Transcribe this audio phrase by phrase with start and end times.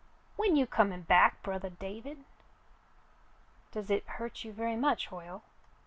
[0.35, 2.23] When you comin' back, brothah David?"
[3.71, 5.43] "Does itjburt you very much, Hoyle.'